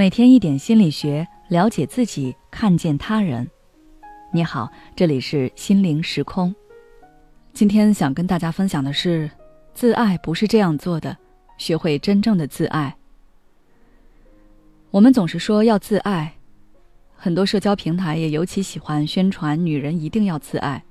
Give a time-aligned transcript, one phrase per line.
[0.00, 3.46] 每天一点心理学，了解自己，看见他人。
[4.32, 4.66] 你好，
[4.96, 6.54] 这里是心灵时空。
[7.52, 9.30] 今天想跟大家分享的是，
[9.74, 11.14] 自爱不是这样做的，
[11.58, 12.96] 学会真正的自爱。
[14.90, 16.32] 我们总是说要自爱，
[17.14, 20.82] 很多社交平台也尤其喜欢宣传女人一定要自爱。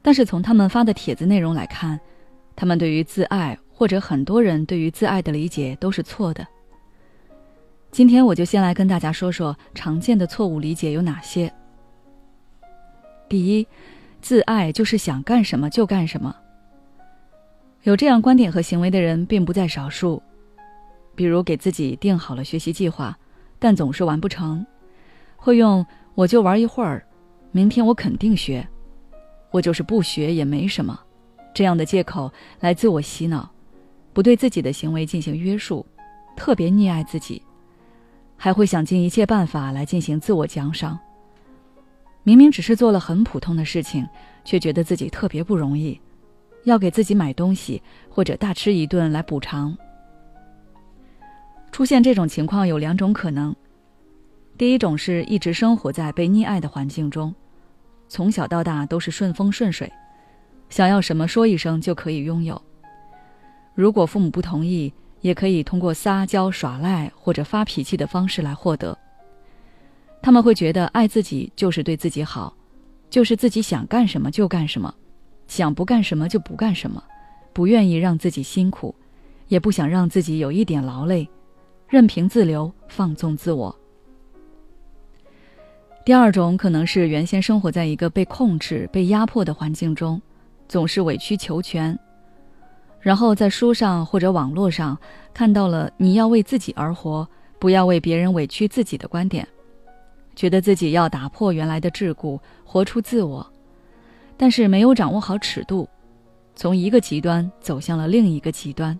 [0.00, 2.00] 但是从他们发的帖子内容来看，
[2.56, 6.46] 他们对于自爱，或者很多人对于自爱的理解都是错的。
[7.90, 11.52] 今天我就先来跟大家说说常见的错误理解有哪些。
[13.28, 13.66] 第一，
[14.20, 16.34] 自爱就是想干什么就干什么。
[17.82, 20.22] 有这样观点和行为的人并不在少数，
[21.16, 23.18] 比如给自己定好了学习计划，
[23.58, 24.64] 但总是完不成，
[25.36, 27.04] 会用“我就玩一会儿，
[27.50, 28.66] 明天我肯定学，
[29.50, 30.98] 我就是不学也没什么”
[31.52, 33.50] 这样的借口来自我洗脑，
[34.12, 35.84] 不对自己的行为进行约束，
[36.36, 37.42] 特别溺爱自己。
[38.42, 40.98] 还会想尽一切办法来进行自我奖赏。
[42.22, 44.08] 明明只是做了很普通的事情，
[44.46, 46.00] 却觉得自己特别不容易，
[46.64, 49.76] 要给自己买东西或者大吃一顿来补偿。
[51.70, 53.54] 出现这种情况有两种可能：
[54.56, 57.34] 第一种是一直生活在被溺爱的环境中，
[58.08, 59.92] 从小到大都是顺风顺水，
[60.70, 62.60] 想要什么说一声就可以拥有。
[63.74, 68.96] 如果父母不同意，也可以通过撒娇、耍赖或者发脾气的方式来获得。
[70.22, 72.54] 他们会觉得爱自己就是对自己好，
[73.08, 74.94] 就是自己想干什么就干什么，
[75.46, 77.02] 想不干什么就不干什么，
[77.52, 78.94] 不愿意让自己辛苦，
[79.48, 81.28] 也不想让自己有一点劳累，
[81.88, 83.74] 任凭自流，放纵自我。
[86.04, 90.20] 第二种可能是原先生活在一个被控制、被压迫的环境中，
[90.68, 91.98] 总是委曲求全。
[93.00, 94.96] 然后在书上或者网络上
[95.32, 97.26] 看到了你要为自己而活，
[97.58, 99.46] 不要为别人委屈自己的观点，
[100.36, 103.46] 觉得自己要打破原来的桎梏，活出自我，
[104.36, 105.88] 但是没有掌握好尺度，
[106.54, 108.98] 从一个极端走向了另一个极端。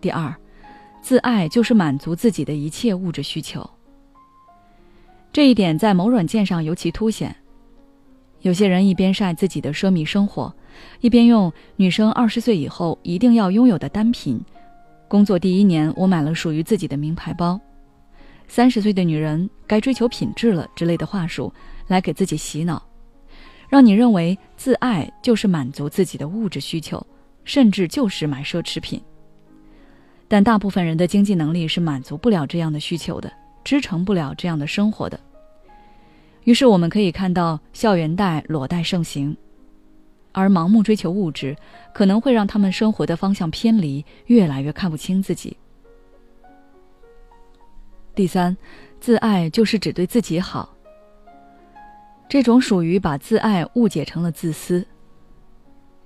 [0.00, 0.34] 第二，
[1.02, 3.68] 自爱就是满足自己的一切物质需求。
[5.30, 7.34] 这一点在某软件上尤其凸显。
[8.40, 10.54] 有些人一边晒自己的奢靡生活。
[11.00, 14.40] 一边用女生二十岁以后一定要拥有的单品，
[15.08, 17.60] 工作第一年我买了属于自己的名牌包，
[18.48, 21.52] 三十岁的女人该追求品质了之类的话术
[21.86, 22.82] 来给自己洗脑，
[23.68, 27.04] 让你认为自爱就是满足自己的物质需求，
[27.44, 29.00] 甚至就是买奢侈品。
[30.26, 33.30] 但大部分人的经济能力是满足不了这样的需求的，
[33.62, 35.20] 支撑不了这样的生活的。
[36.44, 39.36] 于是我们可以看到校园贷、裸贷盛行。
[40.34, 41.56] 而盲目追求物质，
[41.94, 45.56] 可能会让他们生活的方向偏离，越来越看不清自己。
[48.14, 48.54] 第三，
[49.00, 50.74] 自爱就是只对自己好。
[52.28, 54.84] 这种属于把自爱误解成了自私。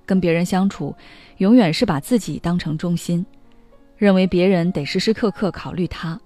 [0.05, 0.95] 跟别人相处，
[1.37, 3.25] 永远是把自己当成中心，
[3.97, 6.19] 认为别人得时时刻刻考虑他，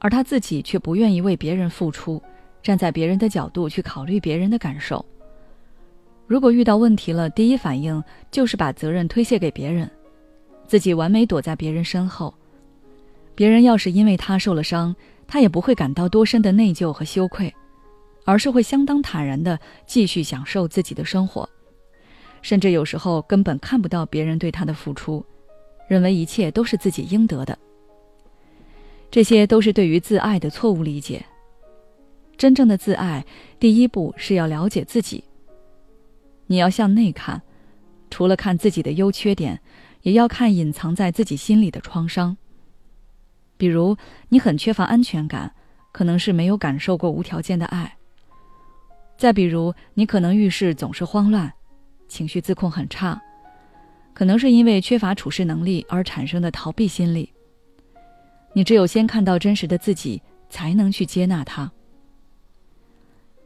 [0.00, 2.20] 而他自己却不愿意为别人付出，
[2.62, 5.04] 站在别人的角度去考虑别人的感受。
[6.32, 9.90] 如果遇到问题了，第一反应就是把责任推卸给别人，
[10.66, 12.32] 自己完美躲在别人身后。
[13.34, 14.96] 别人要是因为他受了伤，
[15.28, 17.54] 他也不会感到多深的内疚和羞愧，
[18.24, 21.46] 而是会相当坦然的继续享受自己的生活，
[22.40, 25.22] 甚至有时候根本看不到别人对他的付出，
[25.86, 27.58] 认为一切都是自己应得的。
[29.10, 31.22] 这些都是对于自爱的错误理解。
[32.38, 33.22] 真正的自爱，
[33.60, 35.22] 第一步是要了解自己。
[36.46, 37.42] 你要向内看，
[38.10, 39.60] 除了看自己的优缺点，
[40.02, 42.36] 也要看隐藏在自己心里的创伤。
[43.56, 43.96] 比如，
[44.28, 45.54] 你很缺乏安全感，
[45.92, 47.86] 可能是没有感受过无条件的爱；
[49.16, 51.52] 再比如，你可能遇事总是慌乱，
[52.08, 53.22] 情绪自控很差，
[54.12, 57.32] 可能是因为缺乏处事能力而产生的逃避心理。
[58.52, 60.20] 你只有先看到真实的自己，
[60.50, 61.70] 才能去接纳他。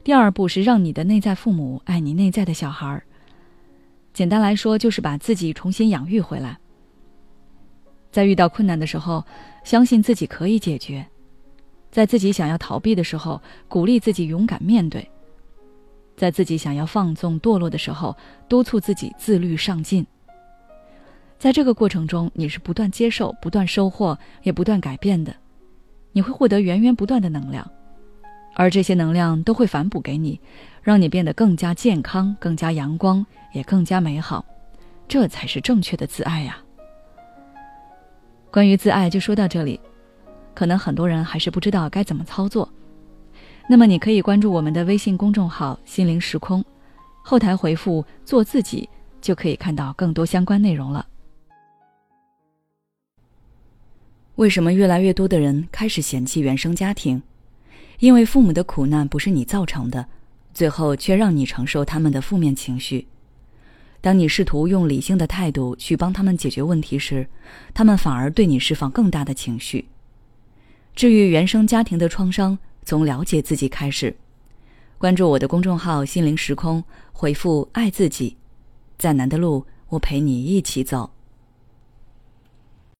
[0.07, 3.03] 第二步是让你的内在父母爱你内在的小孩儿。
[4.15, 6.57] 简单来说，就是把自己重新养育回来。
[8.13, 9.25] 在遇到困难的时候，
[9.65, 11.05] 相信自己可以解决；
[11.91, 15.03] 在自己想要逃避的时候，鼓励自己勇敢面对；
[16.17, 18.17] 在自己想要放纵堕落的时候，
[18.49, 20.07] 督促自己自律上进。
[21.37, 25.35] 在这个过程中，你是不断接受、不断收获，也不断改变的。
[26.13, 27.69] 你会获得源源不断的能量。
[28.57, 30.41] 而这些能量都会反哺给你，
[30.83, 34.45] 让你变得更加健康、更加阳光，也更加美好。
[35.07, 36.59] 这才是正确的自爱呀。
[38.51, 39.79] 关于自爱就说到这里。
[40.55, 42.67] 可能很多人还是不知道该怎么操作。
[43.69, 46.65] 那么，你可以关注我们的微信公众号“心灵时空”，
[47.23, 48.89] 后台回复“做自己”，
[49.21, 51.07] 就可以看到更多相关内容了。
[54.37, 57.23] 为什么越来越多的人开始嫌弃原生家庭？
[57.99, 60.07] 因为父母的苦难不是你造成的，
[60.53, 63.07] 最后却让你承受他们的负面情绪。
[64.01, 67.27] 当你试图用理性的态度去帮他们解决问题时，
[67.75, 69.89] 他们反而对你释放更大的情绪。
[70.95, 72.59] 治愈原生家庭的创伤。
[72.89, 74.17] 从了解自己开始，
[74.97, 78.37] 关注我的公众号“心灵时空”，回复“爱自己”，
[78.97, 81.11] 再难的路，我陪你一起走。